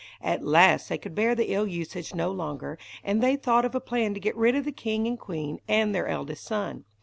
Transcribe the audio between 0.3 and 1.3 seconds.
last they could